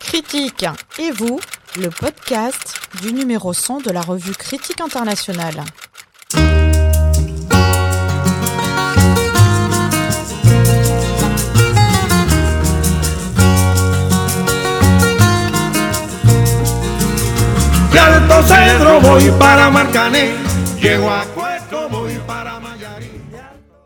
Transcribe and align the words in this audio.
Critique 0.00 0.66
et 0.98 1.10
vous, 1.12 1.38
le 1.76 1.88
podcast 1.88 2.74
du 3.02 3.12
numéro 3.12 3.52
100 3.52 3.80
de 3.80 3.90
la 3.90 4.00
revue 4.00 4.32
Critique 4.32 4.80
internationale. 4.80 5.64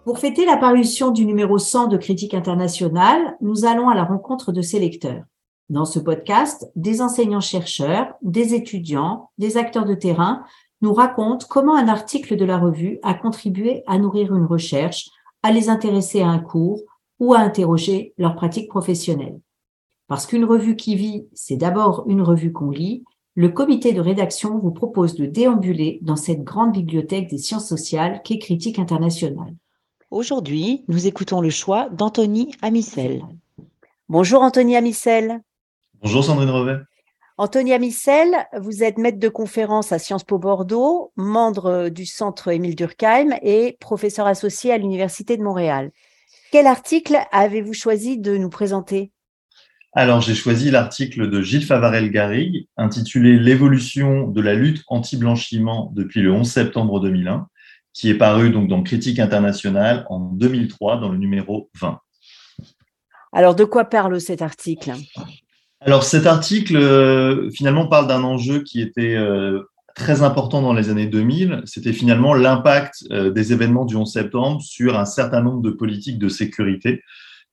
Pour 0.04 0.18
fêter 0.18 0.44
la 0.44 0.58
parution 0.58 1.12
du 1.12 1.24
numéro 1.24 1.56
100 1.56 1.86
de 1.86 1.96
Critique 1.96 2.34
internationale, 2.34 3.38
nous 3.40 3.64
allons 3.64 3.88
à 3.88 3.94
la 3.94 4.04
rencontre 4.04 4.52
de 4.52 4.60
ses 4.60 4.78
lecteurs. 4.78 5.24
Dans 5.70 5.86
ce 5.86 5.98
podcast, 5.98 6.70
des 6.76 7.00
enseignants-chercheurs, 7.00 8.12
des 8.20 8.52
étudiants, 8.52 9.30
des 9.38 9.56
acteurs 9.56 9.86
de 9.86 9.94
terrain 9.94 10.44
nous 10.82 10.92
racontent 10.92 11.46
comment 11.48 11.74
un 11.74 11.88
article 11.88 12.36
de 12.36 12.44
la 12.44 12.58
revue 12.58 12.98
a 13.02 13.14
contribué 13.14 13.82
à 13.86 13.96
nourrir 13.96 14.34
une 14.34 14.44
recherche, 14.44 15.08
à 15.42 15.52
les 15.52 15.70
intéresser 15.70 16.20
à 16.20 16.28
un 16.28 16.38
cours 16.38 16.82
ou 17.18 17.32
à 17.32 17.38
interroger 17.38 18.12
leur 18.18 18.34
pratique 18.34 18.68
professionnelle. 18.68 19.40
Parce 20.06 20.26
qu'une 20.26 20.44
revue 20.44 20.76
qui 20.76 20.96
vit, 20.96 21.28
c'est 21.32 21.56
d'abord 21.56 22.04
une 22.08 22.20
revue 22.20 22.52
qu'on 22.52 22.68
lit, 22.68 23.04
le 23.36 23.48
comité 23.48 23.94
de 23.94 24.02
rédaction 24.02 24.58
vous 24.58 24.70
propose 24.70 25.14
de 25.14 25.24
déambuler 25.24 25.98
dans 26.02 26.16
cette 26.16 26.44
grande 26.44 26.72
bibliothèque 26.72 27.30
des 27.30 27.38
sciences 27.38 27.70
sociales 27.70 28.20
qu'est 28.22 28.38
Critique 28.38 28.78
internationale. 28.78 29.54
Aujourd'hui, 30.14 30.84
nous 30.86 31.08
écoutons 31.08 31.40
le 31.40 31.50
choix 31.50 31.88
d'Anthony 31.90 32.54
Amissel. 32.62 33.22
Bonjour 34.08 34.42
Anthony 34.42 34.76
Amissel. 34.76 35.40
Bonjour 36.00 36.22
Sandrine 36.22 36.50
Revet. 36.50 36.76
Anthony 37.36 37.72
Amissel, 37.72 38.28
vous 38.56 38.84
êtes 38.84 38.96
maître 38.96 39.18
de 39.18 39.28
conférence 39.28 39.90
à 39.90 39.98
Sciences 39.98 40.22
Po 40.22 40.38
Bordeaux, 40.38 41.10
membre 41.16 41.88
du 41.88 42.06
centre 42.06 42.46
Émile 42.46 42.76
Durkheim 42.76 43.30
et 43.42 43.76
professeur 43.80 44.28
associé 44.28 44.70
à 44.70 44.78
l'Université 44.78 45.36
de 45.36 45.42
Montréal. 45.42 45.90
Quel 46.52 46.68
article 46.68 47.18
avez-vous 47.32 47.74
choisi 47.74 48.16
de 48.16 48.36
nous 48.36 48.50
présenter? 48.50 49.10
Alors, 49.94 50.20
j'ai 50.20 50.36
choisi 50.36 50.70
l'article 50.70 51.28
de 51.28 51.42
Gilles 51.42 51.66
Favarel-Garrigue 51.66 52.68
intitulé 52.76 53.36
L'évolution 53.36 54.28
de 54.28 54.40
la 54.40 54.54
lutte 54.54 54.84
anti-blanchiment 54.86 55.90
depuis 55.92 56.22
le 56.22 56.30
11 56.30 56.48
septembre 56.48 57.00
2001, 57.00 57.48
qui 57.94 58.10
est 58.10 58.18
paru 58.18 58.50
donc 58.50 58.68
dans 58.68 58.82
Critique 58.82 59.18
internationale 59.18 60.04
en 60.10 60.18
2003 60.18 60.98
dans 60.98 61.10
le 61.10 61.16
numéro 61.16 61.70
20. 61.80 61.98
Alors, 63.32 63.54
de 63.54 63.64
quoi 63.64 63.84
parle 63.84 64.20
cet 64.20 64.42
article? 64.42 64.92
Alors 65.80 66.02
cet 66.02 66.26
article 66.26 66.76
euh, 66.76 67.50
finalement 67.50 67.86
parle 67.88 68.06
d'un 68.06 68.22
enjeu 68.22 68.62
qui 68.62 68.80
était 68.80 69.16
euh, 69.16 69.60
très 69.94 70.22
important 70.22 70.62
dans 70.62 70.72
les 70.72 70.88
années 70.88 71.06
2000. 71.06 71.60
C'était 71.66 71.92
finalement 71.92 72.32
l'impact 72.32 73.04
euh, 73.10 73.30
des 73.30 73.52
événements 73.52 73.84
du 73.84 73.94
11 73.94 74.10
septembre 74.10 74.62
sur 74.62 74.98
un 74.98 75.04
certain 75.04 75.42
nombre 75.42 75.60
de 75.60 75.70
politiques 75.70 76.18
de 76.18 76.30
sécurité 76.30 77.02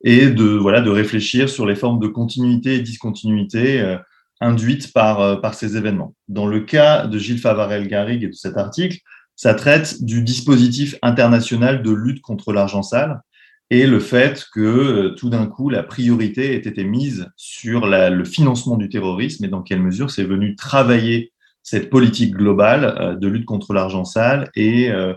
et 0.05 0.27
de 0.27 0.45
voilà 0.45 0.79
de 0.79 0.89
réfléchir 0.89 1.49
sur 1.49 1.65
les 1.65 1.75
formes 1.75 1.99
de 1.99 2.07
continuité 2.07 2.75
et 2.75 2.79
discontinuité 2.79 3.97
induites 4.39 4.93
par 4.93 5.41
par 5.41 5.53
ces 5.53 5.77
événements. 5.77 6.15
Dans 6.27 6.47
le 6.47 6.61
cas 6.61 7.05
de 7.05 7.19
Gilles 7.19 7.37
Favarel-Garrigue 7.37 8.23
et 8.23 8.29
de 8.29 8.33
cet 8.33 8.57
article, 8.57 8.97
ça 9.41 9.55
traite 9.55 10.03
du 10.03 10.21
dispositif 10.21 10.97
international 11.01 11.81
de 11.81 11.89
lutte 11.89 12.21
contre 12.21 12.53
l'argent 12.53 12.83
sale 12.83 13.21
et 13.71 13.87
le 13.87 13.99
fait 13.99 14.45
que 14.53 14.59
euh, 14.59 15.09
tout 15.15 15.31
d'un 15.31 15.47
coup, 15.47 15.71
la 15.71 15.81
priorité 15.81 16.53
ait 16.53 16.57
été 16.57 16.83
mise 16.83 17.27
sur 17.37 17.87
le 17.87 18.23
financement 18.23 18.77
du 18.77 18.87
terrorisme 18.87 19.43
et 19.43 19.47
dans 19.47 19.63
quelle 19.63 19.81
mesure 19.81 20.11
c'est 20.11 20.25
venu 20.25 20.55
travailler 20.55 21.31
cette 21.63 21.89
politique 21.89 22.35
globale 22.35 22.95
euh, 22.99 23.15
de 23.15 23.27
lutte 23.27 23.45
contre 23.45 23.73
l'argent 23.73 24.05
sale 24.05 24.51
et 24.55 24.91
euh, 24.91 25.15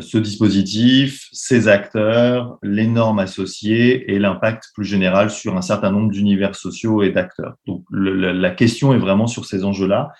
ce 0.00 0.16
dispositif, 0.16 1.26
ses 1.32 1.66
acteurs, 1.66 2.56
les 2.62 2.86
normes 2.86 3.18
associées 3.18 4.12
et 4.12 4.20
l'impact 4.20 4.66
plus 4.74 4.84
général 4.84 5.28
sur 5.28 5.56
un 5.56 5.62
certain 5.62 5.90
nombre 5.90 6.12
d'univers 6.12 6.54
sociaux 6.54 7.02
et 7.02 7.10
d'acteurs. 7.10 7.56
Donc 7.66 7.84
la 7.90 8.50
question 8.50 8.94
est 8.94 8.98
vraiment 8.98 9.26
sur 9.26 9.44
ces 9.44 9.64
enjeux-là 9.64 10.12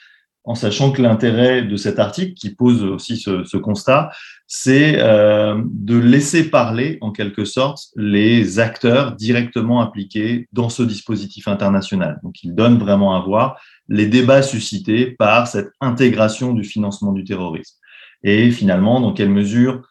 en 0.51 0.57
sachant 0.57 0.91
que 0.91 1.01
l'intérêt 1.01 1.63
de 1.63 1.77
cet 1.77 2.01
article, 2.01 2.35
qui 2.35 2.51
pose 2.51 2.83
aussi 2.83 3.17
ce, 3.17 3.57
constat, 3.57 4.11
c'est 4.49 4.97
euh, 4.99 5.63
de 5.65 5.97
laisser 5.97 6.51
parler, 6.51 6.99
en 7.03 7.13
quelque 7.13 7.45
sorte, 7.45 7.85
les 7.95 8.59
acteurs 8.59 9.13
directement 9.13 9.81
impliqués 9.81 10.49
dans 10.53 10.69
ce 10.69 10.83
dispositif 10.83 11.47
international. 11.47 12.19
Donc, 12.25 12.43
il 12.43 12.57
donne 12.57 12.79
vraiment 12.81 13.15
à 13.15 13.21
voir 13.21 13.61
les 13.89 14.07
débats 14.07 14.43
suscités 14.43 15.13
par 15.13 15.47
cette 15.47 15.71
intégration 15.81 16.53
du 16.53 16.65
financement 16.65 17.13
du 17.13 17.23
terrorisme. 17.23 17.77
Et 18.25 18.51
finalement, 18.51 19.01
dans 19.01 19.13
quelle 19.13 19.31
mesure 19.31 19.83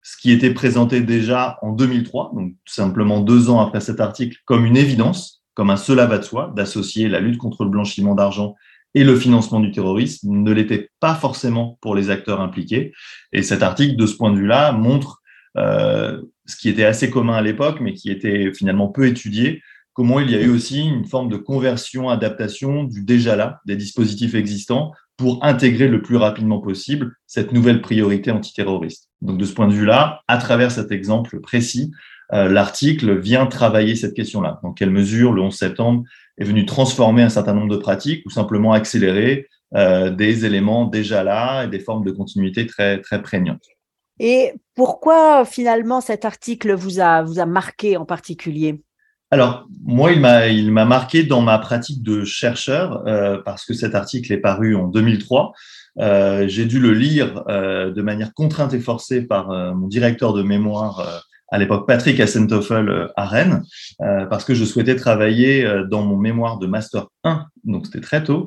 ce 0.00 0.16
qui 0.16 0.32
était 0.32 0.54
présenté 0.54 1.02
déjà 1.02 1.58
en 1.60 1.72
2003, 1.72 2.30
donc 2.34 2.54
simplement 2.64 3.20
deux 3.20 3.50
ans 3.50 3.60
après 3.60 3.82
cet 3.82 4.00
article, 4.00 4.38
comme 4.46 4.64
une 4.64 4.78
évidence, 4.78 5.42
comme 5.52 5.68
un 5.68 5.76
cela 5.76 6.06
va 6.06 6.16
de 6.16 6.24
soi, 6.24 6.54
d'associer 6.56 7.10
la 7.10 7.20
lutte 7.20 7.36
contre 7.36 7.64
le 7.64 7.70
blanchiment 7.70 8.14
d'argent 8.14 8.54
et 8.96 9.04
le 9.04 9.14
financement 9.14 9.60
du 9.60 9.70
terrorisme 9.72 10.30
ne 10.30 10.50
l'était 10.52 10.88
pas 11.00 11.14
forcément 11.14 11.78
pour 11.82 11.94
les 11.94 12.08
acteurs 12.08 12.40
impliqués. 12.40 12.94
Et 13.30 13.42
cet 13.42 13.62
article, 13.62 13.94
de 13.94 14.06
ce 14.06 14.16
point 14.16 14.32
de 14.32 14.38
vue-là, 14.38 14.72
montre 14.72 15.20
euh, 15.58 16.22
ce 16.46 16.56
qui 16.56 16.70
était 16.70 16.86
assez 16.86 17.10
commun 17.10 17.34
à 17.34 17.42
l'époque, 17.42 17.80
mais 17.82 17.92
qui 17.92 18.10
était 18.10 18.50
finalement 18.54 18.88
peu 18.88 19.06
étudié, 19.06 19.60
comment 19.92 20.18
il 20.18 20.30
y 20.30 20.34
a 20.34 20.40
eu 20.40 20.48
aussi 20.48 20.82
une 20.82 21.04
forme 21.04 21.28
de 21.28 21.36
conversion, 21.36 22.08
adaptation 22.08 22.84
du 22.84 23.04
déjà 23.04 23.36
là, 23.36 23.60
des 23.66 23.76
dispositifs 23.76 24.34
existants, 24.34 24.92
pour 25.18 25.44
intégrer 25.44 25.88
le 25.88 26.00
plus 26.00 26.16
rapidement 26.16 26.60
possible 26.60 27.12
cette 27.26 27.52
nouvelle 27.52 27.82
priorité 27.82 28.30
antiterroriste. 28.30 29.10
Donc 29.20 29.36
de 29.36 29.44
ce 29.44 29.52
point 29.52 29.68
de 29.68 29.74
vue-là, 29.74 30.22
à 30.26 30.38
travers 30.38 30.70
cet 30.70 30.90
exemple 30.90 31.38
précis, 31.40 31.90
euh, 32.32 32.48
l'article 32.48 33.18
vient 33.18 33.44
travailler 33.44 33.94
cette 33.94 34.14
question-là. 34.14 34.58
Dans 34.62 34.72
quelle 34.72 34.90
mesure 34.90 35.32
le 35.32 35.42
11 35.42 35.54
septembre 35.54 36.04
est 36.38 36.44
venu 36.44 36.66
transformer 36.66 37.22
un 37.22 37.28
certain 37.28 37.54
nombre 37.54 37.74
de 37.74 37.80
pratiques 37.80 38.24
ou 38.26 38.30
simplement 38.30 38.72
accélérer 38.72 39.48
euh, 39.74 40.10
des 40.10 40.44
éléments 40.44 40.84
déjà 40.84 41.24
là 41.24 41.64
et 41.64 41.68
des 41.68 41.80
formes 41.80 42.04
de 42.04 42.12
continuité 42.12 42.66
très, 42.66 43.00
très 43.00 43.22
prégnantes. 43.22 43.64
Et 44.18 44.52
pourquoi 44.74 45.44
finalement 45.44 46.00
cet 46.00 46.24
article 46.24 46.74
vous 46.74 47.00
a, 47.00 47.22
vous 47.22 47.38
a 47.38 47.46
marqué 47.46 47.96
en 47.96 48.04
particulier? 48.04 48.80
Alors, 49.32 49.66
moi, 49.82 50.12
il 50.12 50.20
m'a, 50.20 50.84
marqué 50.84 51.24
dans 51.24 51.42
ma 51.42 51.58
pratique 51.58 52.02
de 52.02 52.24
chercheur, 52.24 53.02
euh, 53.08 53.38
parce 53.44 53.64
que 53.64 53.74
cet 53.74 53.96
article 53.96 54.32
est 54.32 54.38
paru 54.38 54.76
en 54.76 54.86
2003. 54.86 55.52
Euh, 55.98 56.46
j'ai 56.46 56.64
dû 56.64 56.78
le 56.78 56.92
lire 56.92 57.42
euh, 57.48 57.90
de 57.90 58.02
manière 58.02 58.32
contrainte 58.34 58.72
et 58.72 58.80
forcée 58.80 59.22
par 59.22 59.48
mon 59.74 59.88
directeur 59.88 60.32
de 60.32 60.42
mémoire 60.42 61.24
à 61.48 61.58
l'époque 61.58 61.86
Patrick 61.86 62.18
Assentoffel 62.20 62.88
euh, 62.88 63.08
à 63.16 63.24
Rennes, 63.24 63.62
euh, 64.02 64.26
parce 64.26 64.44
que 64.44 64.54
je 64.54 64.64
souhaitais 64.64 64.96
travailler 64.96 65.64
euh, 65.64 65.84
dans 65.84 66.02
mon 66.02 66.16
mémoire 66.16 66.58
de 66.58 66.66
Master 66.66 67.06
1, 67.24 67.46
donc 67.64 67.86
c'était 67.86 68.00
très 68.00 68.22
tôt, 68.22 68.46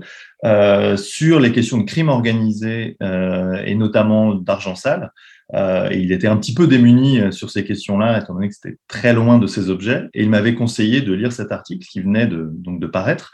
sur 0.95 1.39
les 1.39 1.51
questions 1.51 1.77
de 1.77 1.83
crime 1.83 2.07
organisé 2.07 2.95
et 3.01 3.75
notamment 3.75 4.35
d'argent 4.35 4.75
sale. 4.75 5.11
et 5.53 5.99
il 5.99 6.13
était 6.13 6.27
un 6.27 6.37
petit 6.37 6.53
peu 6.53 6.65
démuni 6.65 7.19
sur 7.31 7.49
ces 7.49 7.65
questions-là, 7.65 8.19
étant 8.19 8.35
donné 8.35 8.47
que 8.47 8.55
c'était 8.55 8.77
très 8.87 9.11
loin 9.13 9.37
de 9.37 9.47
ces 9.47 9.69
objets. 9.69 10.07
Et 10.13 10.23
il 10.23 10.29
m'avait 10.29 10.55
conseillé 10.55 11.01
de 11.01 11.11
lire 11.11 11.33
cet 11.33 11.51
article 11.51 11.85
qui 11.85 11.99
venait 11.99 12.25
de, 12.25 12.49
donc 12.53 12.79
de 12.79 12.87
paraître. 12.87 13.33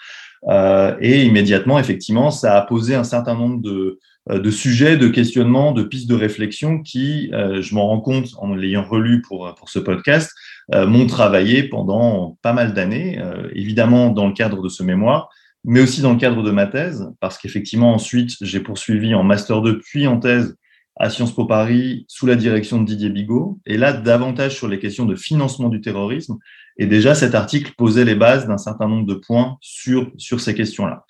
et 0.99 1.23
immédiatement, 1.25 1.77
effectivement, 1.77 2.31
ça 2.31 2.57
a 2.57 2.63
posé 2.63 2.95
un 2.95 3.03
certain 3.03 3.35
nombre 3.35 3.61
de, 3.61 3.69
euh, 3.69 3.99
de 4.29 4.49
sujets, 4.49 4.97
de 4.97 5.07
questionnements, 5.07 5.71
de 5.71 5.83
pistes 5.83 6.09
de 6.09 6.15
réflexion 6.15 6.81
qui, 6.81 7.29
euh, 7.33 7.61
je 7.61 7.75
m'en 7.75 7.87
rends 7.87 8.01
compte 8.01 8.29
en 8.37 8.55
l'ayant 8.55 8.83
relu 8.83 9.21
pour, 9.21 9.53
pour 9.55 9.69
ce 9.69 9.79
podcast, 9.79 10.31
euh, 10.73 10.87
m'ont 10.87 11.05
travaillé 11.05 11.63
pendant 11.63 12.37
pas 12.41 12.53
mal 12.53 12.73
d'années, 12.73 13.19
évidemment 13.53 14.09
dans 14.09 14.27
le 14.27 14.33
cadre 14.33 14.61
de 14.63 14.69
ce 14.69 14.83
mémoire, 14.83 15.29
mais 15.63 15.81
aussi 15.81 16.01
dans 16.01 16.13
le 16.13 16.19
cadre 16.19 16.43
de 16.43 16.51
ma 16.51 16.67
thèse, 16.67 17.09
parce 17.19 17.37
qu'effectivement, 17.37 17.93
ensuite, 17.93 18.31
j'ai 18.41 18.59
poursuivi 18.59 19.15
en 19.15 19.23
Master 19.23 19.61
2 19.61 19.79
puis 19.79 20.07
en 20.07 20.19
thèse 20.19 20.55
à 20.97 21.09
Sciences 21.09 21.33
Po 21.33 21.45
Paris 21.45 22.05
sous 22.07 22.25
la 22.25 22.35
direction 22.35 22.79
de 22.79 22.85
Didier 22.85 23.09
Bigot, 23.09 23.59
et 23.65 23.77
là, 23.77 23.91
davantage 23.91 24.55
sur 24.55 24.67
les 24.67 24.79
questions 24.79 25.05
de 25.05 25.15
financement 25.15 25.69
du 25.69 25.81
terrorisme. 25.81 26.37
Et 26.77 26.85
déjà, 26.85 27.15
cet 27.15 27.35
article 27.35 27.73
posait 27.77 28.05
les 28.05 28.15
bases 28.15 28.47
d'un 28.47 28.57
certain 28.57 28.87
nombre 28.87 29.05
de 29.05 29.15
points 29.15 29.57
sur, 29.59 30.11
sur 30.17 30.39
ces 30.39 30.53
questions-là. 30.53 31.05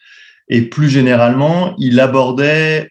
Et 0.47 0.63
plus 0.63 0.89
généralement, 0.89 1.75
il 1.77 1.99
abordait 1.99 2.89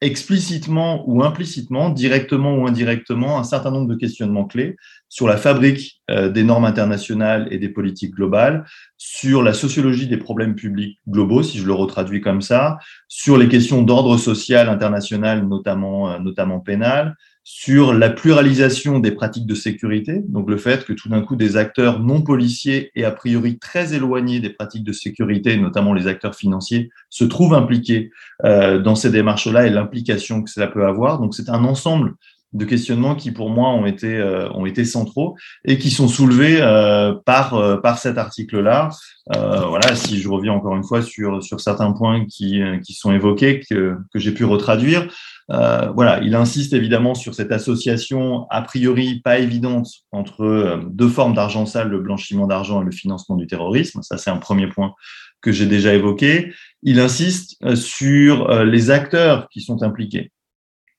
explicitement 0.00 1.08
ou 1.08 1.22
implicitement, 1.22 1.88
directement 1.88 2.54
ou 2.54 2.66
indirectement, 2.66 3.38
un 3.38 3.44
certain 3.44 3.70
nombre 3.70 3.88
de 3.88 3.94
questionnements 3.94 4.44
clés 4.44 4.76
sur 5.08 5.26
la 5.26 5.36
fabrique 5.36 6.02
euh, 6.10 6.28
des 6.28 6.42
normes 6.42 6.66
internationales 6.66 7.48
et 7.50 7.58
des 7.58 7.70
politiques 7.70 8.14
globales, 8.14 8.66
sur 8.98 9.42
la 9.42 9.54
sociologie 9.54 10.06
des 10.06 10.18
problèmes 10.18 10.54
publics 10.54 10.98
globaux, 11.08 11.42
si 11.42 11.58
je 11.58 11.66
le 11.66 11.72
retraduis 11.72 12.20
comme 12.20 12.42
ça, 12.42 12.78
sur 13.08 13.38
les 13.38 13.48
questions 13.48 13.82
d'ordre 13.82 14.18
social 14.18 14.68
international, 14.68 15.46
notamment, 15.48 16.10
euh, 16.10 16.18
notamment 16.18 16.60
pénal, 16.60 17.16
sur 17.48 17.94
la 17.94 18.10
pluralisation 18.10 18.98
des 18.98 19.12
pratiques 19.12 19.46
de 19.46 19.54
sécurité, 19.54 20.20
donc 20.26 20.50
le 20.50 20.56
fait 20.56 20.84
que 20.84 20.92
tout 20.92 21.08
d'un 21.08 21.22
coup 21.22 21.36
des 21.36 21.56
acteurs 21.56 22.00
non 22.00 22.20
policiers 22.20 22.90
et 22.96 23.04
a 23.04 23.12
priori 23.12 23.60
très 23.60 23.94
éloignés 23.94 24.40
des 24.40 24.50
pratiques 24.50 24.82
de 24.82 24.90
sécurité, 24.90 25.56
notamment 25.56 25.94
les 25.94 26.08
acteurs 26.08 26.34
financiers, 26.34 26.90
se 27.08 27.22
trouvent 27.22 27.54
impliqués 27.54 28.10
euh, 28.44 28.80
dans 28.80 28.96
ces 28.96 29.10
démarches-là 29.10 29.68
et 29.68 29.70
l'implication 29.70 30.42
que 30.42 30.50
cela 30.50 30.66
peut 30.66 30.86
avoir. 30.86 31.20
Donc 31.20 31.36
c'est 31.36 31.48
un 31.48 31.62
ensemble 31.62 32.14
de 32.52 32.64
questionnements 32.64 33.14
qui 33.14 33.30
pour 33.30 33.48
moi 33.48 33.68
ont 33.68 33.86
été 33.86 34.16
euh, 34.16 34.50
ont 34.50 34.66
été 34.66 34.84
centraux 34.84 35.36
et 35.64 35.78
qui 35.78 35.90
sont 35.90 36.08
soulevés 36.08 36.58
euh, 36.60 37.14
par 37.24 37.80
par 37.80 37.98
cet 37.98 38.18
article-là. 38.18 38.88
voilà, 39.32 39.94
si 39.94 40.18
je 40.18 40.28
reviens 40.28 40.52
encore 40.52 40.74
une 40.74 40.84
fois 40.84 41.00
sur 41.00 41.44
sur 41.44 41.60
certains 41.60 41.92
points 41.92 42.24
qui 42.26 42.60
qui 42.84 42.92
sont 42.94 43.12
évoqués 43.12 43.60
que 43.60 43.94
que 44.12 44.18
j'ai 44.18 44.32
pu 44.34 44.44
retraduire. 44.44 45.06
Voilà, 45.48 46.20
il 46.22 46.34
insiste 46.34 46.72
évidemment 46.72 47.14
sur 47.14 47.34
cette 47.34 47.52
association 47.52 48.46
a 48.50 48.62
priori 48.62 49.20
pas 49.20 49.38
évidente 49.38 49.88
entre 50.12 50.80
deux 50.90 51.08
formes 51.08 51.34
d'argent 51.34 51.66
sale, 51.66 51.88
le 51.88 52.00
blanchiment 52.00 52.46
d'argent 52.46 52.82
et 52.82 52.84
le 52.84 52.90
financement 52.90 53.36
du 53.36 53.46
terrorisme. 53.46 54.02
Ça, 54.02 54.18
c'est 54.18 54.30
un 54.30 54.38
premier 54.38 54.68
point 54.68 54.94
que 55.40 55.52
j'ai 55.52 55.66
déjà 55.66 55.94
évoqué. 55.94 56.52
Il 56.82 56.98
insiste 56.98 57.56
sur 57.74 58.64
les 58.64 58.90
acteurs 58.90 59.48
qui 59.50 59.60
sont 59.60 59.82
impliqués. 59.82 60.32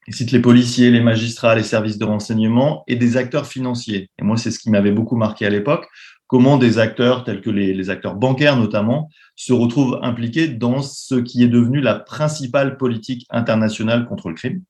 Il 0.08 0.16
cite 0.16 0.32
les 0.32 0.40
policiers, 0.40 0.90
les 0.90 1.02
magistrats, 1.02 1.54
les 1.54 1.64
services 1.64 1.98
de 1.98 2.06
renseignement 2.06 2.86
et 2.88 2.96
des 2.96 3.18
acteurs 3.18 3.46
financiers. 3.46 4.10
Et 4.18 4.24
moi, 4.24 4.38
c'est 4.38 4.52
ce 4.52 4.60
qui 4.60 4.70
m'avait 4.70 4.94
beaucoup 4.94 5.18
marqué 5.18 5.46
à 5.46 5.50
l'époque, 5.50 5.86
comment 6.28 6.58
des 6.58 6.78
acteurs 6.78 7.24
tels 7.24 7.42
que 7.42 7.50
les, 7.50 7.90
acteurs 7.90 8.16
bancaires 8.16 8.58
notamment 8.58 9.10
se 9.36 9.54
retrouvent 9.54 10.00
impliqués 10.02 10.48
dans 10.48 10.82
ce 10.82 11.16
qui 11.16 11.44
est 11.44 11.48
devenu 11.48 11.82
la 11.82 11.96
principale 11.96 12.78
politique 12.78 13.26
internationale 13.30 14.06
contre 14.06 14.30
le 14.30 14.36
crime. 14.36 14.62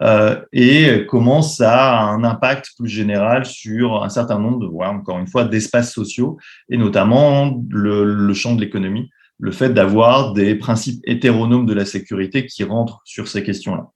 Euh, 0.00 0.40
et 0.52 1.06
comment 1.08 1.42
ça 1.42 1.98
a 1.98 2.04
un 2.04 2.24
impact 2.24 2.70
plus 2.78 2.88
général 2.88 3.44
sur 3.44 4.02
un 4.02 4.08
certain 4.08 4.38
nombre 4.38 4.60
de, 4.60 4.66
voilà, 4.66 4.92
encore 4.92 5.18
une 5.18 5.26
fois, 5.26 5.44
d'espaces 5.44 5.92
sociaux, 5.92 6.38
et 6.68 6.76
notamment 6.76 7.60
le, 7.68 8.04
le 8.04 8.34
champ 8.34 8.54
de 8.54 8.60
l'économie, 8.60 9.10
le 9.40 9.52
fait 9.52 9.70
d'avoir 9.70 10.32
des 10.32 10.54
principes 10.54 11.00
hétéronomes 11.04 11.66
de 11.66 11.74
la 11.74 11.84
sécurité 11.84 12.46
qui 12.46 12.64
rentrent 12.64 13.00
sur 13.04 13.28
ces 13.28 13.42
questions-là. 13.42 13.88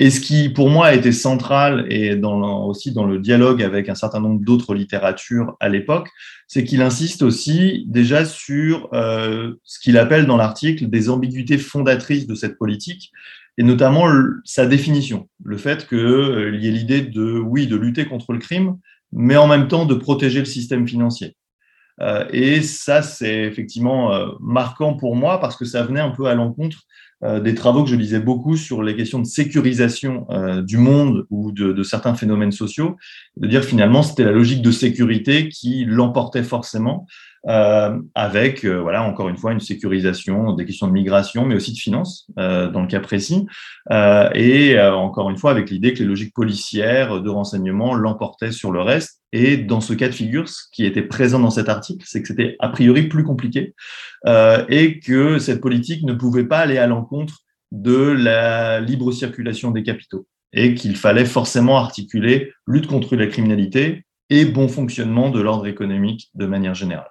Et 0.00 0.10
ce 0.10 0.20
qui, 0.20 0.48
pour 0.48 0.70
moi, 0.70 0.86
a 0.86 0.94
été 0.94 1.10
central 1.10 1.86
et 1.90 2.14
dans, 2.14 2.66
aussi 2.66 2.92
dans 2.92 3.04
le 3.04 3.18
dialogue 3.18 3.62
avec 3.62 3.88
un 3.88 3.96
certain 3.96 4.20
nombre 4.20 4.40
d'autres 4.40 4.74
littératures 4.74 5.56
à 5.58 5.68
l'époque, 5.68 6.08
c'est 6.46 6.62
qu'il 6.62 6.82
insiste 6.82 7.22
aussi 7.22 7.84
déjà 7.88 8.24
sur 8.24 8.88
euh, 8.92 9.54
ce 9.64 9.80
qu'il 9.80 9.98
appelle 9.98 10.26
dans 10.26 10.36
l'article 10.36 10.88
des 10.88 11.10
ambiguïtés 11.10 11.58
fondatrices 11.58 12.28
de 12.28 12.36
cette 12.36 12.58
politique 12.58 13.10
et 13.58 13.64
notamment 13.64 14.06
sa 14.44 14.66
définition, 14.66 15.28
le 15.44 15.56
fait 15.56 15.88
qu'il 15.88 15.98
euh, 15.98 16.56
y 16.56 16.68
ait 16.68 16.70
l'idée 16.70 17.00
de, 17.02 17.40
oui, 17.40 17.66
de 17.66 17.74
lutter 17.74 18.06
contre 18.06 18.32
le 18.32 18.38
crime, 18.38 18.78
mais 19.10 19.36
en 19.36 19.48
même 19.48 19.66
temps 19.66 19.84
de 19.84 19.94
protéger 19.94 20.38
le 20.38 20.44
système 20.44 20.86
financier. 20.86 21.34
Euh, 22.00 22.24
et 22.32 22.62
ça, 22.62 23.02
c'est 23.02 23.42
effectivement 23.42 24.14
euh, 24.14 24.28
marquant 24.38 24.94
pour 24.94 25.16
moi 25.16 25.40
parce 25.40 25.56
que 25.56 25.64
ça 25.64 25.82
venait 25.82 26.00
un 26.00 26.10
peu 26.10 26.26
à 26.26 26.34
l'encontre 26.34 26.82
des 27.22 27.54
travaux 27.54 27.82
que 27.82 27.90
je 27.90 27.96
lisais 27.96 28.20
beaucoup 28.20 28.56
sur 28.56 28.82
les 28.82 28.94
questions 28.94 29.18
de 29.18 29.26
sécurisation 29.26 30.26
euh, 30.30 30.62
du 30.62 30.76
monde 30.76 31.26
ou 31.30 31.50
de, 31.50 31.72
de, 31.72 31.82
certains 31.82 32.14
phénomènes 32.14 32.52
sociaux, 32.52 32.96
de 33.36 33.48
dire 33.48 33.64
finalement 33.64 34.02
c'était 34.02 34.24
la 34.24 34.32
logique 34.32 34.62
de 34.62 34.70
sécurité 34.70 35.48
qui 35.48 35.84
l'emportait 35.84 36.44
forcément, 36.44 37.06
euh, 37.46 37.98
avec 38.14 38.64
euh, 38.64 38.80
voilà 38.80 39.02
encore 39.04 39.28
une 39.28 39.36
fois 39.36 39.52
une 39.52 39.60
sécurisation 39.60 40.52
des 40.52 40.64
questions 40.64 40.88
de 40.88 40.92
migration, 40.92 41.46
mais 41.46 41.54
aussi 41.54 41.72
de 41.72 41.78
finances 41.78 42.26
euh, 42.38 42.68
dans 42.68 42.82
le 42.82 42.88
cas 42.88 43.00
précis, 43.00 43.46
et 44.34 44.78
encore 44.80 45.30
une 45.30 45.36
fois 45.36 45.50
avec 45.50 45.70
l'idée 45.70 45.94
que 45.94 46.00
les 46.00 46.04
logiques 46.04 46.34
policières 46.34 47.20
de 47.20 47.30
renseignement 47.30 47.94
l'emportaient 47.94 48.52
sur 48.52 48.72
le 48.72 48.80
reste. 48.80 49.20
Et 49.32 49.58
dans 49.58 49.80
ce 49.80 49.92
cas 49.92 50.08
de 50.08 50.14
figure, 50.14 50.48
ce 50.48 50.62
qui 50.72 50.86
était 50.86 51.02
présent 51.02 51.38
dans 51.38 51.50
cet 51.50 51.68
article, 51.68 52.04
c'est 52.08 52.22
que 52.22 52.28
c'était 52.28 52.56
a 52.60 52.68
priori 52.68 53.08
plus 53.08 53.24
compliqué 53.24 53.74
et 54.26 55.00
que 55.00 55.38
cette 55.38 55.60
politique 55.60 56.02
ne 56.04 56.14
pouvait 56.14 56.44
pas 56.44 56.58
aller 56.58 56.78
à 56.78 56.86
l'encontre 56.86 57.40
de 57.72 57.96
la 57.96 58.80
libre 58.80 59.12
circulation 59.12 59.70
des 59.70 59.82
capitaux 59.82 60.26
et 60.52 60.74
qu'il 60.74 60.96
fallait 60.96 61.26
forcément 61.26 61.76
articuler 61.76 62.52
lutte 62.66 62.86
contre 62.86 63.16
la 63.16 63.26
criminalité 63.26 64.04
et 64.30 64.44
bon 64.44 64.68
fonctionnement 64.68 65.30
de 65.30 65.40
l'ordre 65.40 65.66
économique 65.66 66.30
de 66.34 66.46
manière 66.46 66.74
générale. 66.74 67.10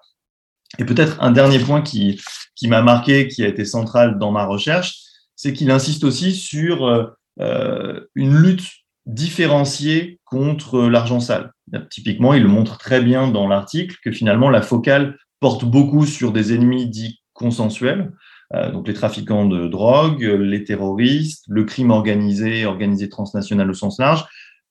Et 0.79 0.85
peut-être 0.85 1.17
un 1.21 1.31
dernier 1.31 1.59
point 1.59 1.81
qui, 1.81 2.21
qui 2.55 2.67
m'a 2.67 2.81
marqué, 2.81 3.27
qui 3.27 3.43
a 3.43 3.47
été 3.47 3.65
central 3.65 4.17
dans 4.19 4.31
ma 4.31 4.45
recherche, 4.45 4.95
c'est 5.35 5.53
qu'il 5.53 5.71
insiste 5.71 6.03
aussi 6.03 6.33
sur 6.33 6.85
euh, 6.85 7.05
euh, 7.39 8.01
une 8.15 8.35
lutte 8.35 8.67
différenciée 9.05 10.19
contre 10.25 10.87
l'argent 10.87 11.19
sale. 11.19 11.51
Typiquement, 11.89 12.33
il 12.33 12.47
montre 12.47 12.77
très 12.77 13.01
bien 13.01 13.27
dans 13.27 13.47
l'article 13.47 13.95
que 14.03 14.11
finalement 14.11 14.49
la 14.49 14.61
focale 14.61 15.17
porte 15.39 15.65
beaucoup 15.65 16.05
sur 16.05 16.31
des 16.31 16.53
ennemis 16.53 16.87
dits 16.87 17.21
consensuels, 17.33 18.11
euh, 18.53 18.71
donc 18.71 18.87
les 18.87 18.93
trafiquants 18.93 19.45
de 19.45 19.67
drogue, 19.67 20.23
les 20.23 20.63
terroristes, 20.63 21.45
le 21.47 21.63
crime 21.63 21.91
organisé, 21.91 22.65
organisé 22.65 23.07
transnational 23.07 23.69
au 23.69 23.73
sens 23.73 23.99
large, 23.99 24.25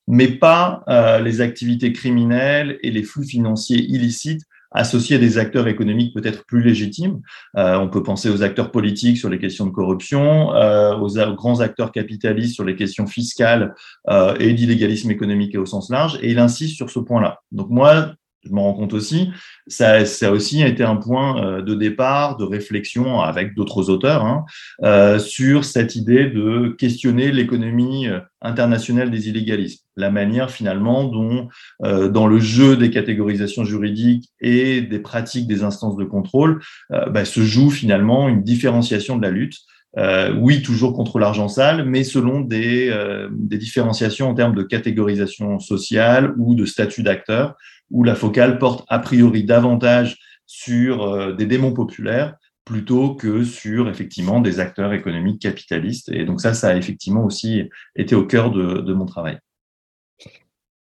mais 0.09 0.29
pas 0.29 0.83
euh, 0.89 1.21
les 1.21 1.41
activités 1.41 1.93
criminelles 1.93 2.79
et 2.83 2.91
les 2.91 3.03
flux 3.03 3.27
financiers 3.27 3.81
illicites 3.81 4.43
associés 4.77 5.17
à 5.17 5.19
des 5.19 5.39
acteurs 5.39 5.67
économiques 5.67 6.15
peut-être 6.15 6.45
plus 6.47 6.63
légitimes. 6.63 7.21
Euh, 7.57 7.77
on 7.79 7.89
peut 7.89 8.03
penser 8.03 8.29
aux 8.29 8.43
acteurs 8.43 8.71
politiques 8.71 9.17
sur 9.17 9.29
les 9.29 9.39
questions 9.39 9.67
de 9.67 9.71
corruption, 9.71 10.55
euh, 10.55 10.95
aux, 10.97 11.35
grands 11.35 11.61
acteurs 11.61 11.91
capitalistes 11.91 12.55
sur 12.55 12.65
les 12.65 12.77
questions 12.77 13.07
fiscales 13.07 13.75
euh, 14.11 14.37
et 14.39 14.53
d'illégalisme 14.53 15.11
économique 15.11 15.55
et 15.55 15.59
au 15.59 15.67
sens 15.67 15.91
large. 15.91 16.19
Et 16.23 16.31
il 16.31 16.39
insiste 16.39 16.77
sur 16.77 16.91
ce 16.91 17.01
point-là. 17.01 17.41
Donc 17.51 17.71
moi, 17.71 18.13
je 18.47 18.55
m'en 18.55 18.65
rends 18.65 18.75
compte 18.75 18.95
aussi, 18.95 19.31
ça, 19.67 19.99
a 20.23 20.31
aussi 20.31 20.63
été 20.63 20.85
un 20.85 20.97
point 20.97 21.45
euh, 21.45 21.63
de 21.63 21.75
départ, 21.75 22.37
de 22.37 22.45
réflexion 22.45 23.21
avec 23.21 23.55
d'autres 23.55 23.91
auteurs 23.91 24.25
hein, 24.25 24.45
euh, 24.83 25.19
sur 25.19 25.65
cette 25.65 25.97
idée 25.97 26.27
de 26.27 26.75
questionner 26.79 27.33
l'économie 27.33 28.07
euh, 28.07 28.21
internationale 28.41 29.11
des 29.11 29.29
illégalismes, 29.29 29.85
la 29.97 30.11
manière 30.11 30.51
finalement 30.51 31.05
dont, 31.05 31.49
dans 31.81 32.27
le 32.29 32.39
jeu 32.39 32.77
des 32.77 32.91
catégorisations 32.91 33.65
juridiques 33.65 34.31
et 34.41 34.83
des 34.83 34.99
pratiques 35.01 35.49
des 35.49 35.65
instances 35.65 35.97
de 35.97 36.05
contrôle, 36.05 36.63
bah, 36.91 37.25
se 37.25 37.41
joue 37.41 37.71
finalement 37.71 38.29
une 38.29 38.45
différenciation 38.45 39.17
de 39.17 39.23
la 39.23 39.31
lutte. 39.31 39.57
Euh, 39.99 40.35
oui, 40.35 40.63
toujours 40.63 40.93
contre 40.93 41.19
l'argent 41.19 41.49
sale, 41.49 41.85
mais 41.85 42.05
selon 42.05 42.41
des, 42.41 42.95
des 43.31 43.59
différenciations 43.59 44.29
en 44.29 44.35
termes 44.35 44.55
de 44.55 44.63
catégorisation 44.63 45.59
sociale 45.59 46.35
ou 46.37 46.55
de 46.55 46.67
statut 46.67 47.03
d'acteur, 47.03 47.55
où 47.91 48.05
la 48.05 48.15
focale 48.15 48.59
porte 48.59 48.85
a 48.89 48.99
priori 48.99 49.45
davantage 49.45 50.19
sur 50.47 51.03
euh, 51.03 51.33
des 51.33 51.47
démons 51.47 51.73
populaires 51.73 52.37
plutôt 52.65 53.15
que 53.15 53.45
sur 53.45 53.89
effectivement 53.89 54.41
des 54.41 54.59
acteurs 54.59 54.93
économiques 54.93 55.41
capitalistes. 55.41 56.09
Et 56.09 56.25
donc 56.25 56.41
ça, 56.41 56.53
ça 56.53 56.69
a 56.71 56.77
effectivement 56.77 57.25
aussi 57.25 57.63
été 57.95 58.17
au 58.17 58.27
cœur 58.27 58.51
de, 58.51 58.93
mon 58.93 59.07
travail. 59.07 59.39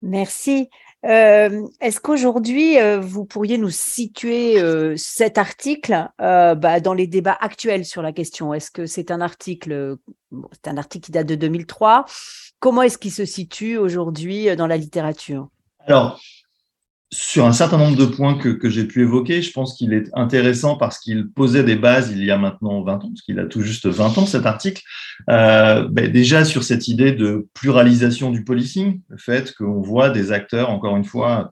Merci. 0.02 0.68
Euh, 1.06 1.66
est-ce 1.80 1.98
qu'aujourd'hui, 1.98 2.78
euh, 2.78 3.00
vous 3.00 3.24
pourriez 3.24 3.56
nous 3.56 3.70
situer 3.70 4.56
cet 4.96 5.38
article 5.38 6.08
bah, 6.18 6.80
dans 6.80 6.94
les 6.94 7.06
débats 7.06 7.38
actuels 7.40 7.84
sur 7.84 8.02
la 8.02 8.12
question? 8.12 8.54
Est-ce 8.54 8.70
que 8.70 8.86
c'est 8.86 9.10
un 9.10 9.20
article, 9.20 9.96
c'est 10.52 10.68
un 10.68 10.76
article 10.76 11.06
qui 11.06 11.12
date 11.12 11.26
de 11.26 11.34
2003 11.34 12.04
Comment 12.58 12.82
est-ce 12.82 12.98
qu'il 12.98 13.12
se 13.12 13.24
situe 13.24 13.78
aujourd'hui 13.78 14.54
dans 14.54 14.66
la 14.66 14.76
littérature? 14.76 15.48
Sur 17.12 17.44
un 17.44 17.52
certain 17.52 17.76
nombre 17.76 17.96
de 17.96 18.04
points 18.04 18.38
que, 18.38 18.70
j'ai 18.70 18.84
pu 18.84 19.02
évoquer, 19.02 19.42
je 19.42 19.50
pense 19.50 19.76
qu'il 19.76 19.92
est 19.92 20.08
intéressant 20.14 20.76
parce 20.76 20.98
qu'il 20.98 21.28
posait 21.28 21.64
des 21.64 21.76
bases 21.76 22.12
il 22.12 22.24
y 22.24 22.30
a 22.30 22.38
maintenant 22.38 22.82
20 22.82 22.94
ans, 22.94 23.08
parce 23.08 23.22
qu'il 23.22 23.38
a 23.40 23.46
tout 23.46 23.62
juste 23.62 23.86
20 23.86 24.18
ans 24.18 24.26
cet 24.26 24.46
article, 24.46 24.82
euh, 25.28 25.88
ben 25.90 26.10
déjà 26.10 26.44
sur 26.44 26.62
cette 26.62 26.86
idée 26.86 27.12
de 27.12 27.48
pluralisation 27.52 28.30
du 28.30 28.44
policing, 28.44 29.00
le 29.08 29.18
fait 29.18 29.52
qu'on 29.54 29.80
voit 29.80 30.10
des 30.10 30.30
acteurs, 30.30 30.70
encore 30.70 30.96
une 30.96 31.04
fois, 31.04 31.50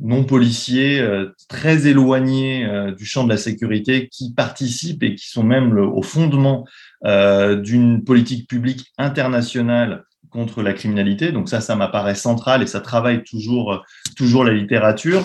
non 0.00 0.24
policiers, 0.24 1.00
euh, 1.00 1.28
très 1.48 1.86
éloignés 1.86 2.64
euh, 2.64 2.92
du 2.92 3.04
champ 3.04 3.24
de 3.24 3.28
la 3.28 3.36
sécurité, 3.36 4.08
qui 4.08 4.32
participent 4.32 5.02
et 5.02 5.14
qui 5.14 5.28
sont 5.28 5.44
même 5.44 5.78
au 5.78 6.02
fondement 6.02 6.66
euh, 7.04 7.56
d'une 7.56 8.02
politique 8.02 8.48
publique 8.48 8.92
internationale 8.98 10.04
contre 10.30 10.62
la 10.62 10.72
criminalité. 10.72 11.32
Donc 11.32 11.48
ça, 11.48 11.60
ça 11.60 11.76
m'apparaît 11.76 12.14
central 12.14 12.62
et 12.62 12.66
ça 12.66 12.80
travaille 12.80 13.22
toujours, 13.24 13.84
toujours 14.16 14.44
la 14.44 14.52
littérature. 14.52 15.24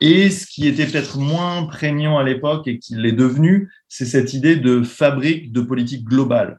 Et 0.00 0.30
ce 0.30 0.46
qui 0.46 0.66
était 0.66 0.86
peut-être 0.86 1.18
moins 1.18 1.64
prégnant 1.66 2.18
à 2.18 2.24
l'époque 2.24 2.66
et 2.68 2.78
qui 2.78 2.96
l'est 2.96 3.12
devenu, 3.12 3.70
c'est 3.88 4.04
cette 4.04 4.34
idée 4.34 4.56
de 4.56 4.82
fabrique 4.82 5.52
de 5.52 5.60
politique 5.60 6.04
globale 6.04 6.58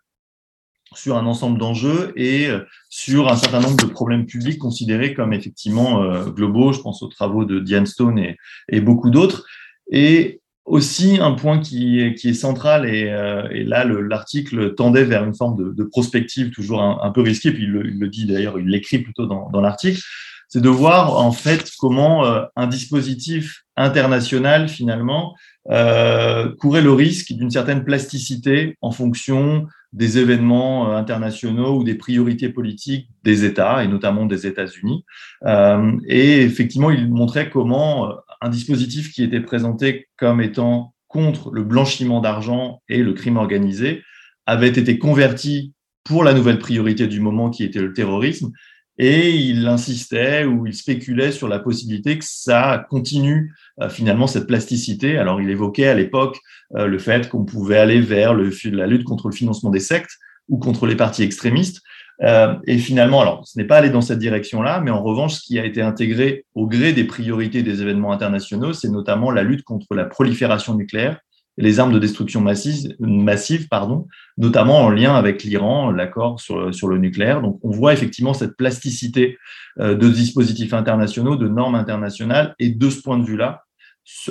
sur 0.94 1.18
un 1.18 1.26
ensemble 1.26 1.60
d'enjeux 1.60 2.14
et 2.16 2.50
sur 2.90 3.30
un 3.30 3.36
certain 3.36 3.60
nombre 3.60 3.78
de 3.78 3.92
problèmes 3.92 4.26
publics 4.26 4.58
considérés 4.58 5.14
comme 5.14 5.34
effectivement 5.34 6.02
euh, 6.02 6.26
globaux. 6.26 6.72
Je 6.72 6.82
pense 6.82 7.04
aux 7.04 7.08
travaux 7.08 7.46
de 7.46 7.60
Diane 7.60 7.86
Stone 7.86 8.18
et, 8.18 8.38
et 8.70 8.82
beaucoup 8.82 9.10
d'autres. 9.10 9.46
Et 9.92 10.42
aussi 10.68 11.18
un 11.20 11.32
point 11.32 11.60
qui 11.60 12.14
qui 12.16 12.30
est 12.30 12.34
central, 12.34 12.88
et, 12.88 13.12
et 13.52 13.64
là 13.64 13.86
l'article 13.86 14.76
tendait 14.76 15.06
vers 15.06 15.24
une 15.24 15.34
forme 15.34 15.56
de, 15.58 15.72
de 15.72 15.84
prospective 15.84 16.52
toujours 16.52 16.82
un, 16.82 17.12
peu 17.12 17.22
risquée, 17.22 17.52
puis 17.52 17.64
il 17.64 17.72
le, 17.72 18.08
dit 18.10 18.26
d'ailleurs, 18.26 18.60
il 18.60 18.68
l'écrit 18.68 19.00
plutôt 19.00 19.26
dans, 19.26 19.50
dans 19.50 19.62
l'article, 19.62 20.02
c'est 20.50 20.62
de 20.62 20.70
voir 20.70 21.18
en 21.18 21.32
fait 21.32 21.72
comment 21.80 22.26
un 22.56 22.68
dispositif 22.68 23.64
international 23.78 24.68
finalement 24.70 25.36
euh, 25.70 26.54
courait 26.60 26.82
le 26.82 26.94
risque 26.94 27.34
d'une 27.34 27.52
certaine 27.52 27.84
plasticité 27.84 28.78
en 28.82 28.92
fonction 28.92 29.68
des 29.94 30.18
événements 30.18 30.90
euh, 30.90 30.96
internationaux 30.96 31.80
ou 31.80 31.84
des 31.84 31.96
priorités 31.96 32.50
politiques 32.50 33.10
des 33.24 33.46
États, 33.46 33.84
et 33.84 33.88
notamment 33.88 34.26
des 34.26 34.48
États-Unis. 34.48 35.04
Euh, 35.46 35.98
et 36.08 36.42
effectivement, 36.42 36.92
il 36.92 37.10
montrait 37.10 37.50
comment 37.50 38.10
euh, 38.10 38.14
un 38.42 38.50
dispositif 38.50 39.12
qui 39.12 39.24
était 39.24 39.42
présenté 39.42 40.08
comme 40.18 40.42
étant 40.42 40.94
contre 41.08 41.52
le 41.52 41.64
blanchiment 41.64 42.22
d'argent 42.22 42.82
et 42.90 43.02
le 43.02 43.14
crime 43.14 43.38
organisé 43.38 44.04
avait 44.46 44.68
été 44.70 45.00
converti 45.00 45.74
pour 46.04 46.24
la 46.24 46.34
nouvelle 46.34 46.60
priorité 46.60 47.08
du 47.08 47.20
moment 47.20 47.50
qui 47.50 47.64
était 47.64 47.82
le 47.82 47.94
terrorisme 47.94 48.52
et 48.98 49.36
il 49.36 49.68
insistait 49.68 50.46
ou 50.46 50.66
il 50.66 50.74
spéculait 50.74 51.32
sur 51.32 51.48
la 51.48 51.60
possibilité 51.60 52.18
que 52.18 52.26
ça 52.26 52.86
continue 52.90 53.54
euh, 53.82 53.90
finalement 53.90 54.26
cette 54.26 54.48
plasticité. 54.48 55.18
Alors 55.18 55.40
il 55.40 55.50
évoquait 55.50 55.88
à 55.88 55.94
l'époque 55.94 56.40
euh, 56.76 56.88
le 56.88 56.98
fait 56.98 57.30
qu'on 57.30 57.46
pouvait 57.46 57.78
aller 57.78 58.02
vers 58.02 58.34
la 58.34 58.88
lutte 58.88 59.04
contre 59.04 59.28
le 59.28 59.36
financement 59.36 59.70
des 59.70 59.80
sectes 59.80 60.18
ou 60.50 60.58
contre 60.58 60.88
les 60.88 60.96
partis 60.96 61.24
extrémistes. 61.24 61.82
Euh, 62.24 62.56
et 62.66 62.78
finalement, 62.78 63.22
alors 63.22 63.46
ce 63.46 63.60
n'est 63.60 63.68
pas 63.68 63.78
allé 63.78 63.90
dans 63.90 64.02
cette 64.02 64.20
direction-là, 64.20 64.82
mais 64.82 64.92
en 64.92 65.04
revanche, 65.04 65.36
ce 65.36 65.42
qui 65.42 65.60
a 65.60 65.66
été 65.66 65.82
intégré 65.82 66.46
au 66.56 66.68
gré 66.68 66.94
des 66.94 67.04
priorités 67.04 67.62
des 67.62 67.82
événements 67.82 68.12
internationaux, 68.12 68.74
c'est 68.74 68.90
notamment 68.90 69.30
la 69.32 69.44
lutte 69.44 69.64
contre 69.64 69.94
la 69.94 70.06
prolifération 70.06 70.74
nucléaire 70.76 71.20
les 71.58 71.80
armes 71.80 71.92
de 71.92 72.00
destruction 72.00 72.42
massive, 72.42 73.68
pardon, 73.68 74.08
notamment 74.38 74.82
en 74.82 74.90
lien 74.90 75.16
avec 75.16 75.44
l'Iran, 75.44 75.90
l'accord 75.92 76.40
sur, 76.40 76.74
sur 76.74 76.88
le 76.88 77.00
nucléaire. 77.00 77.42
Donc 77.42 77.60
on 77.64 77.72
voit 77.72 77.94
effectivement 77.94 78.34
cette 78.34 78.56
plasticité 78.56 79.38
euh, 79.80 79.96
de 79.96 80.08
dispositifs 80.08 80.74
internationaux, 80.74 81.36
de 81.36 81.48
normes 81.48 81.76
internationales, 81.76 82.56
et 82.60 82.70
de 82.70 82.90
ce 82.90 83.02
point 83.02 83.18
de 83.18 83.26
vue-là, 83.26 83.64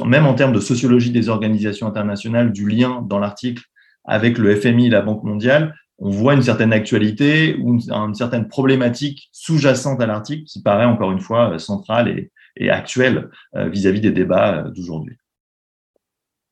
même 0.04 0.26
en 0.26 0.34
termes 0.34 0.52
de 0.52 0.60
sociologie 0.60 1.10
des 1.10 1.28
organisations 1.28 1.88
internationales, 1.88 2.52
du 2.52 2.68
lien 2.68 3.04
dans 3.06 3.18
l'article 3.18 3.64
avec 4.04 4.38
le 4.38 4.54
FMI 4.54 4.86
et 4.86 4.90
la 4.90 5.02
Banque 5.02 5.24
mondiale, 5.24 5.74
on 5.98 6.10
voit 6.10 6.34
une 6.34 6.42
certaine 6.42 6.72
actualité 6.72 7.56
ou 7.56 7.74
une, 7.74 8.14
certaine 8.14 8.48
problématique 8.48 9.28
sous-jacente 9.32 10.00
à 10.00 10.06
l'article 10.06 10.44
qui 10.44 10.62
paraît 10.62 10.84
encore 10.84 11.12
une 11.12 11.20
fois 11.20 11.58
centrale 11.58 12.28
et, 12.56 12.70
actuelle 12.70 13.30
euh, 13.54 13.68
vis-à-vis 13.68 13.98
-vis 13.98 14.02
des 14.02 14.10
débats 14.12 14.56
euh, 14.56 14.70
d'aujourd'hui. 14.70 15.16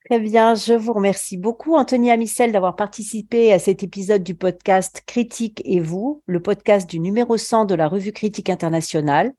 Très 0.06 0.20
bien, 0.20 0.54
je 0.54 0.74
vous 0.74 0.92
remercie 0.92 1.38
beaucoup, 1.38 1.76
Anthony 1.76 2.10
Amissel, 2.10 2.52
d'avoir 2.52 2.76
participé 2.76 3.54
à 3.54 3.58
cet 3.58 3.82
épisode 3.82 4.22
du 4.22 4.34
podcast 4.34 5.02
Critique 5.06 5.62
et 5.64 5.80
vous, 5.80 6.22
le 6.26 6.40
podcast 6.40 6.88
du 6.88 7.00
numéro 7.00 7.38
100 7.38 7.64
de 7.64 7.74
la 7.74 7.88
revue 7.88 8.12
Critique 8.12 8.50
internationale. 8.50 9.32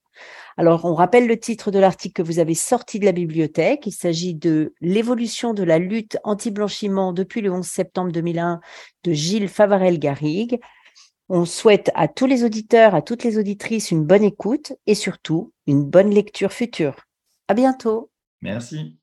Alors, 0.57 0.85
on 0.85 0.93
rappelle 0.93 1.27
le 1.27 1.38
titre 1.38 1.69
de 1.69 1.79
l'article 1.79 2.13
que 2.13 2.25
vous 2.25 2.39
avez 2.39 2.53
sorti 2.53 3.00
de 3.00 3.05
la 3.05 3.12
bibliothèque. 3.12 3.88
Il 3.88 3.91
s'agit 3.91 4.35
de 4.35 4.74
L'évolution 4.79 5.53
de 5.53 5.63
la 5.63 5.79
lutte 5.79 6.17
anti-blanchiment 6.24 7.12
depuis 7.12 7.41
le 7.41 7.51
11 7.51 7.65
septembre 7.65 8.12
2001 8.12 8.62
de 9.03 9.12
Gilles 9.12 9.50
Favarel-Garrigue. 9.50 10.59
On 11.27 11.43
souhaite 11.43 11.91
à 11.95 12.07
tous 12.07 12.25
les 12.25 12.43
auditeurs, 12.43 12.95
à 12.95 13.01
toutes 13.01 13.24
les 13.24 13.38
auditrices 13.38 13.91
une 13.91 14.05
bonne 14.05 14.24
écoute 14.24 14.74
et 14.85 14.95
surtout 14.95 15.51
une 15.67 15.83
bonne 15.83 16.12
lecture 16.12 16.53
future. 16.53 16.95
À 17.47 17.53
bientôt. 17.53 18.09
Merci. 18.41 18.97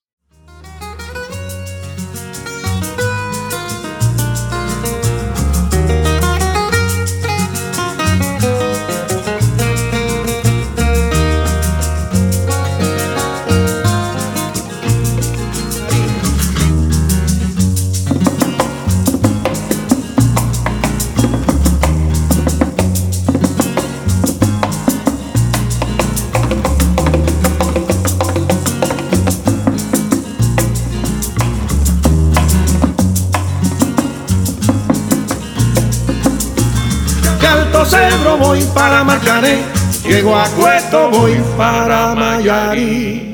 Cebro 37.85 38.37
voy 38.39 38.62
para 38.75 39.03
Marcané, 39.03 39.62
llego 40.05 40.37
a 40.37 40.49
Cueto 40.51 41.11
voy 41.11 41.43
para 41.57 42.15
Mayarí. 42.15 43.32